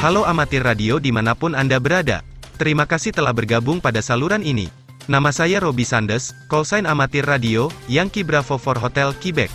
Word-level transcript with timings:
Halo 0.00 0.24
amatir 0.24 0.64
radio 0.64 0.96
di 0.96 1.12
mana 1.12 1.36
pun 1.36 1.52
Anda 1.52 1.76
berada. 1.76 2.24
Terima 2.56 2.88
kasih 2.88 3.12
telah 3.12 3.36
bergabung 3.36 3.84
pada 3.84 4.00
saluran 4.00 4.40
ini. 4.40 4.72
Nama 5.12 5.28
saya 5.28 5.60
Robi 5.60 5.84
Sandes, 5.84 6.32
callsign 6.48 6.88
amatir 6.88 7.28
radio, 7.28 7.68
Yankee 7.84 8.24
Bravo 8.24 8.56
for 8.56 8.80
Hotel 8.80 9.12
Quebec. 9.20 9.52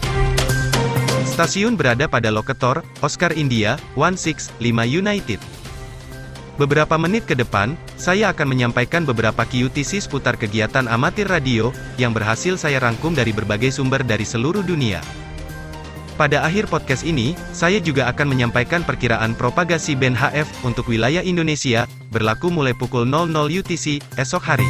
Stasiun 1.25 1.73
berada 1.73 2.05
pada 2.05 2.29
lokator, 2.29 2.85
Oscar 3.01 3.33
India, 3.33 3.81
165 3.97 4.61
United. 4.85 5.41
Beberapa 6.61 6.93
menit 7.01 7.25
ke 7.25 7.33
depan, 7.33 7.73
saya 7.97 8.29
akan 8.29 8.45
menyampaikan 8.45 9.01
beberapa 9.01 9.49
QTC 9.49 10.05
seputar 10.05 10.37
kegiatan 10.37 10.85
amatir 10.85 11.25
radio, 11.25 11.73
yang 11.97 12.13
berhasil 12.13 12.53
saya 12.53 12.77
rangkum 12.77 13.17
dari 13.17 13.33
berbagai 13.33 13.73
sumber 13.73 14.05
dari 14.05 14.29
seluruh 14.29 14.61
dunia. 14.61 15.01
Pada 16.15 16.47
akhir 16.47 16.71
podcast 16.71 17.03
ini, 17.03 17.35
saya 17.51 17.83
juga 17.83 18.07
akan 18.07 18.31
menyampaikan 18.31 18.87
perkiraan 18.87 19.35
propagasi 19.35 19.99
band 19.99 20.15
HF 20.15 20.47
untuk 20.63 20.87
wilayah 20.87 21.19
Indonesia, 21.19 21.91
berlaku 22.07 22.47
mulai 22.47 22.71
pukul 22.71 23.03
00 23.03 23.35
UTC, 23.51 23.99
esok 24.15 24.39
hari. 24.39 24.63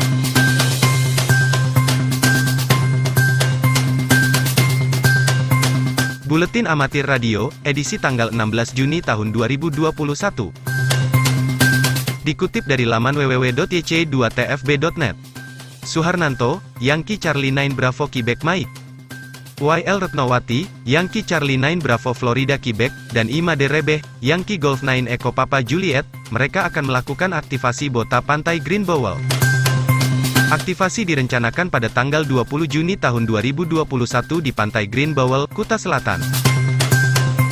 Buletin 6.25 6.65
Amatir 6.65 7.05
Radio, 7.05 7.53
edisi 7.61 8.01
tanggal 8.01 8.33
16 8.33 8.73
Juni 8.73 9.05
tahun 9.05 9.29
2021. 9.29 9.85
Dikutip 12.25 12.65
dari 12.65 12.89
laman 12.89 13.13
www.yc2tfb.net. 13.13 15.13
Suharnanto, 15.85 16.65
Yankee 16.81 17.21
Charlie 17.21 17.53
9 17.53 17.77
Bravo 17.77 18.09
Quebec 18.09 18.41
Mike. 18.41 18.84
YL 19.55 20.03
Retnowati, 20.03 20.67
Yankee 20.83 21.23
Charlie 21.23 21.55
9 21.55 21.79
Bravo 21.79 22.11
Florida 22.11 22.59
Quebec, 22.59 22.91
dan 23.15 23.31
Ima 23.31 23.55
Derebeh, 23.55 24.03
Yankee 24.19 24.59
Golf 24.59 24.83
9 24.83 25.07
Echo 25.07 25.31
Papa 25.31 25.63
Juliet, 25.63 26.03
mereka 26.27 26.67
akan 26.67 26.91
melakukan 26.91 27.31
aktivasi 27.31 27.87
Bota 27.87 28.19
Pantai 28.19 28.59
Green 28.59 28.83
Bowl. 28.83 29.15
Aktivasi 30.51 31.07
direncanakan 31.07 31.71
pada 31.71 31.87
tanggal 31.87 32.27
20 32.27 32.67
Juni 32.67 32.99
tahun 32.99 33.23
2021 33.23 33.87
di 34.43 34.51
Pantai 34.51 34.91
Green 34.91 35.15
Bowl, 35.15 35.47
Kuta 35.47 35.79
Selatan. 35.79 36.19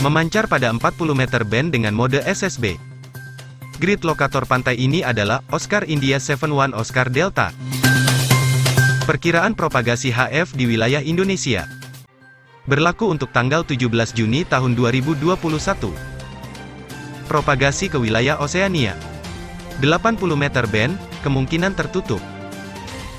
Memancar 0.04 0.52
pada 0.52 0.76
40 0.76 1.16
meter 1.16 1.48
band 1.48 1.72
dengan 1.72 1.96
mode 1.96 2.20
SSB. 2.28 2.76
Grid 3.80 4.04
lokator 4.04 4.44
pantai 4.44 4.76
ini 4.76 5.08
adalah 5.08 5.40
Oscar 5.56 5.88
India 5.88 6.20
71 6.20 6.76
Oscar 6.76 7.08
Delta. 7.08 7.56
Perkiraan 9.08 9.56
propagasi 9.56 10.12
HF 10.12 10.52
di 10.52 10.68
wilayah 10.68 11.00
Indonesia. 11.00 11.83
Berlaku 12.64 13.11
untuk 13.11 13.28
tanggal 13.36 13.67
17 13.67 13.92
Juni 14.16 14.47
tahun 14.47 14.80
2021. 14.80 15.36
Propagasi 17.28 17.92
ke 17.92 18.00
wilayah 18.00 18.39
Oseania. 18.39 18.95
80 19.83 20.16
meter 20.39 20.64
band, 20.72 20.95
kemungkinan 21.28 21.75
tertutup. 21.75 22.23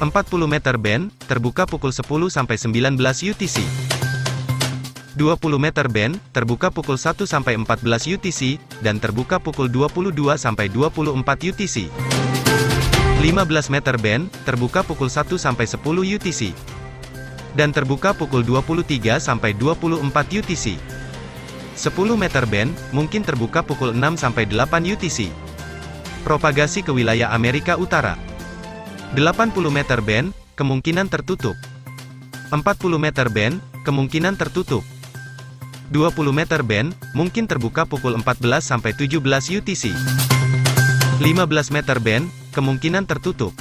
40 0.00 0.48
meter 0.48 0.80
band, 0.80 1.12
terbuka 1.28 1.68
pukul 1.68 1.92
10 1.92 2.32
sampai 2.32 2.56
19 2.56 2.96
UTC. 3.20 3.60
20 5.12 5.60
meter 5.60 5.92
band, 5.92 6.16
terbuka 6.32 6.72
pukul 6.72 6.96
1 6.96 7.28
sampai 7.28 7.60
14 7.60 8.16
UTC, 8.16 8.56
dan 8.80 8.96
terbuka 8.96 9.36
pukul 9.36 9.68
22 9.68 10.40
sampai 10.40 10.72
24 10.72 11.20
UTC. 11.52 11.92
15 13.20 13.68
meter 13.68 14.00
band, 14.00 14.24
terbuka 14.48 14.80
pukul 14.80 15.12
1 15.12 15.36
sampai 15.36 15.68
10 15.68 16.00
UTC 16.16 16.73
dan 17.54 17.70
terbuka 17.70 18.14
pukul 18.14 18.42
23 18.42 19.18
sampai 19.22 19.54
24 19.54 20.10
UTC. 20.30 20.78
10 21.74 21.90
meter 22.14 22.46
band, 22.46 22.70
mungkin 22.94 23.26
terbuka 23.26 23.62
pukul 23.62 23.90
6 23.94 24.18
sampai 24.18 24.46
8 24.46 24.86
UTC. 24.94 25.30
Propagasi 26.22 26.86
ke 26.86 26.94
wilayah 26.94 27.34
Amerika 27.34 27.74
Utara. 27.74 28.14
80 29.14 29.54
meter 29.70 29.98
band, 30.02 30.30
kemungkinan 30.54 31.10
tertutup. 31.10 31.58
40 32.50 32.62
meter 32.98 33.26
band, 33.30 33.58
kemungkinan 33.82 34.38
tertutup. 34.38 34.86
20 35.90 36.32
meter 36.34 36.62
band, 36.62 36.94
mungkin 37.12 37.46
terbuka 37.46 37.86
pukul 37.86 38.18
14 38.18 38.62
sampai 38.62 38.94
17 38.94 39.20
UTC. 39.50 39.94
15 41.22 41.74
meter 41.74 41.98
band, 42.02 42.26
kemungkinan 42.54 43.06
tertutup. 43.06 43.54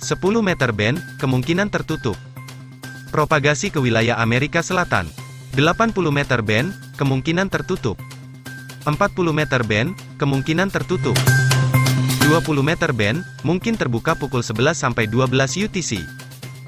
10 0.00 0.20
meter 0.44 0.70
band, 0.72 1.00
kemungkinan 1.20 1.72
tertutup. 1.72 2.16
Propagasi 3.14 3.70
ke 3.70 3.78
wilayah 3.78 4.18
Amerika 4.18 4.58
Selatan. 4.58 5.06
80 5.54 5.94
meter 6.10 6.42
band, 6.42 6.74
kemungkinan 6.98 7.46
tertutup. 7.46 7.94
40 8.82 8.98
meter 9.30 9.62
band, 9.62 9.94
kemungkinan 10.18 10.66
tertutup. 10.66 11.14
20 12.26 12.66
meter 12.66 12.90
band, 12.90 13.22
mungkin 13.46 13.78
terbuka 13.78 14.18
pukul 14.18 14.42
11 14.42 14.74
sampai 14.74 15.06
12 15.06 15.30
UTC. 15.62 16.02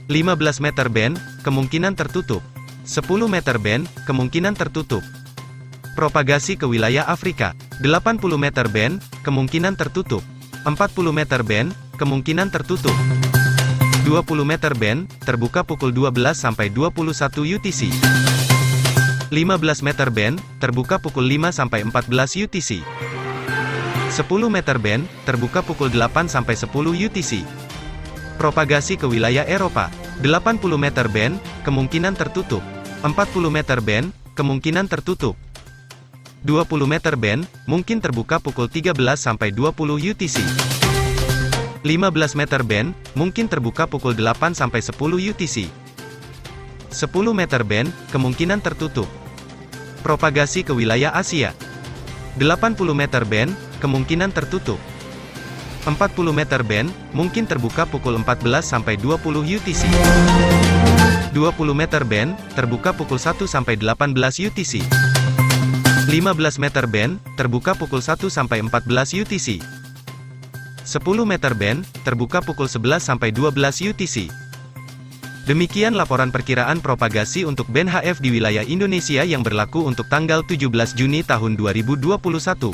15 0.06 0.62
meter 0.62 0.86
band, 0.86 1.18
kemungkinan 1.42 1.98
tertutup. 1.98 2.46
10 2.86 3.26
meter 3.26 3.58
band, 3.58 3.90
kemungkinan 4.06 4.54
tertutup. 4.54 5.02
Propagasi 5.98 6.54
ke 6.54 6.70
wilayah 6.70 7.10
Afrika. 7.10 7.58
80 7.82 8.22
meter 8.38 8.70
band, 8.70 9.02
kemungkinan 9.26 9.74
tertutup. 9.74 10.22
40 10.62 11.10
meter 11.10 11.42
band, 11.42 11.74
kemungkinan 11.98 12.54
tertutup. 12.54 12.94
20 14.06 14.46
meter 14.46 14.70
band, 14.70 15.10
terbuka 15.26 15.66
pukul 15.66 15.90
12 15.90 16.14
sampai 16.38 16.70
21 16.70 17.42
UTC. 17.58 17.90
15 19.34 19.82
meter 19.82 20.14
band, 20.14 20.38
terbuka 20.62 21.02
pukul 21.02 21.26
5 21.26 21.50
sampai 21.50 21.82
14 21.82 22.38
UTC. 22.38 22.86
10 22.86 24.22
meter 24.46 24.78
band, 24.78 25.10
terbuka 25.26 25.58
pukul 25.58 25.90
8 25.90 26.30
sampai 26.30 26.54
10 26.54 26.70
UTC. 26.94 27.42
Propagasi 28.38 28.94
ke 28.94 29.10
wilayah 29.10 29.42
Eropa. 29.42 29.90
80 30.22 30.78
meter 30.78 31.10
band, 31.10 31.42
kemungkinan 31.66 32.14
tertutup. 32.14 32.62
40 33.02 33.50
meter 33.50 33.82
band, 33.82 34.14
kemungkinan 34.38 34.86
tertutup. 34.86 35.34
20 36.46 36.86
meter 36.86 37.18
band, 37.18 37.42
mungkin 37.66 37.98
terbuka 37.98 38.38
pukul 38.38 38.70
13 38.70 38.94
sampai 39.18 39.50
20 39.50 39.98
UTC. 39.98 40.75
15 41.86 42.34
meter 42.34 42.66
band, 42.66 42.98
mungkin 43.14 43.46
terbuka 43.46 43.86
pukul 43.86 44.18
8 44.18 44.58
sampai 44.58 44.82
10 44.82 45.22
UTC. 45.22 45.70
10 46.90 47.30
meter 47.30 47.62
band, 47.62 47.94
kemungkinan 48.10 48.58
tertutup. 48.58 49.06
Propagasi 50.02 50.66
ke 50.66 50.74
wilayah 50.74 51.14
Asia. 51.14 51.54
80 52.42 52.90
meter 52.90 53.22
band, 53.22 53.54
kemungkinan 53.78 54.34
tertutup. 54.34 54.82
40 55.86 56.34
meter 56.34 56.66
band, 56.66 56.90
mungkin 57.14 57.46
terbuka 57.46 57.86
pukul 57.86 58.18
14 58.18 58.66
sampai 58.66 58.98
20 58.98 59.46
UTC. 59.46 59.86
20 61.30 61.70
meter 61.70 62.02
band, 62.02 62.34
terbuka 62.58 62.90
pukul 62.98 63.22
1 63.22 63.46
sampai 63.46 63.78
18 63.78 64.42
UTC. 64.42 64.82
15 66.10 66.58
meter 66.58 66.90
band, 66.90 67.22
terbuka 67.38 67.78
pukul 67.78 68.02
1 68.02 68.26
sampai 68.26 68.58
14 68.58 69.14
UTC. 69.22 69.62
10 70.86 71.02
meter 71.26 71.50
band, 71.50 71.82
terbuka 72.06 72.38
pukul 72.38 72.70
11 72.70 73.02
sampai 73.02 73.34
12 73.34 73.90
UTC. 73.90 74.30
Demikian 75.50 75.98
laporan 75.98 76.30
perkiraan 76.30 76.78
propagasi 76.78 77.42
untuk 77.42 77.66
band 77.66 77.90
HF 77.90 78.22
di 78.22 78.30
wilayah 78.38 78.62
Indonesia 78.62 79.26
yang 79.26 79.42
berlaku 79.42 79.82
untuk 79.82 80.06
tanggal 80.06 80.46
17 80.46 80.70
Juni 80.94 81.26
tahun 81.26 81.58
2021. 81.58 82.70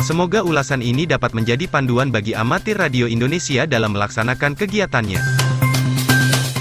Semoga 0.00 0.40
ulasan 0.40 0.80
ini 0.80 1.04
dapat 1.04 1.36
menjadi 1.36 1.68
panduan 1.68 2.08
bagi 2.08 2.32
amatir 2.32 2.80
radio 2.80 3.04
Indonesia 3.04 3.68
dalam 3.68 3.92
melaksanakan 3.92 4.56
kegiatannya. 4.56 5.20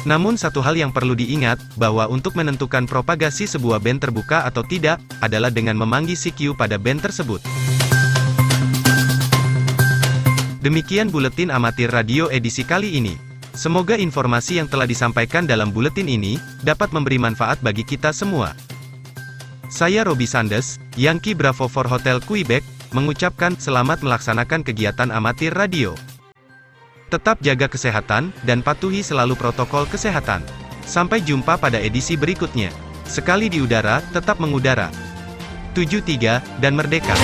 Namun 0.03 0.35
satu 0.35 0.59
hal 0.59 0.75
yang 0.75 0.91
perlu 0.91 1.15
diingat, 1.15 1.55
bahwa 1.79 2.11
untuk 2.11 2.35
menentukan 2.35 2.83
propagasi 2.83 3.47
sebuah 3.47 3.79
band 3.79 4.03
terbuka 4.03 4.43
atau 4.43 4.59
tidak, 4.67 4.99
adalah 5.23 5.47
dengan 5.47 5.79
memanggil 5.79 6.19
CQ 6.19 6.59
pada 6.59 6.75
band 6.75 6.99
tersebut. 6.99 7.39
Demikian 10.61 11.09
buletin 11.09 11.49
amatir 11.49 11.89
radio 11.89 12.29
edisi 12.29 12.61
kali 12.61 12.93
ini. 13.01 13.17
Semoga 13.57 13.97
informasi 13.97 14.61
yang 14.61 14.69
telah 14.69 14.85
disampaikan 14.85 15.49
dalam 15.49 15.73
buletin 15.73 16.05
ini 16.05 16.37
dapat 16.61 16.93
memberi 16.93 17.17
manfaat 17.17 17.57
bagi 17.65 17.81
kita 17.81 18.13
semua. 18.13 18.53
Saya 19.73 20.05
Robi 20.05 20.29
Sandes, 20.29 20.77
Yankee 20.93 21.33
Bravo 21.33 21.65
for 21.65 21.89
Hotel 21.89 22.21
Quebec, 22.21 22.61
mengucapkan 22.93 23.57
selamat 23.57 24.05
melaksanakan 24.05 24.61
kegiatan 24.61 25.09
amatir 25.09 25.49
radio. 25.49 25.97
Tetap 27.09 27.41
jaga 27.41 27.65
kesehatan 27.65 28.29
dan 28.45 28.61
patuhi 28.61 29.01
selalu 29.01 29.33
protokol 29.33 29.89
kesehatan. 29.89 30.45
Sampai 30.85 31.25
jumpa 31.25 31.57
pada 31.57 31.81
edisi 31.81 32.13
berikutnya. 32.13 32.69
Sekali 33.09 33.49
di 33.49 33.65
udara, 33.65 33.97
tetap 34.13 34.37
mengudara. 34.37 34.93
73 35.73 36.37
dan 36.61 36.77
merdeka. 36.77 37.17